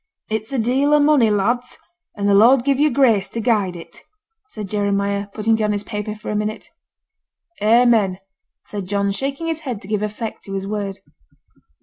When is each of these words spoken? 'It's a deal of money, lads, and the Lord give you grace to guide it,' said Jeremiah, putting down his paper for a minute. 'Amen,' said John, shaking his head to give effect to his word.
'It's 0.31 0.51
a 0.51 0.57
deal 0.57 0.95
of 0.95 1.03
money, 1.03 1.29
lads, 1.29 1.77
and 2.15 2.27
the 2.27 2.33
Lord 2.33 2.63
give 2.63 2.79
you 2.79 2.89
grace 2.89 3.29
to 3.29 3.39
guide 3.39 3.75
it,' 3.75 4.01
said 4.47 4.67
Jeremiah, 4.67 5.27
putting 5.31 5.53
down 5.53 5.73
his 5.73 5.83
paper 5.83 6.15
for 6.15 6.31
a 6.31 6.35
minute. 6.35 6.69
'Amen,' 7.61 8.17
said 8.63 8.87
John, 8.87 9.11
shaking 9.11 9.45
his 9.45 9.59
head 9.59 9.79
to 9.83 9.87
give 9.87 10.01
effect 10.01 10.43
to 10.45 10.53
his 10.53 10.65
word. 10.65 10.97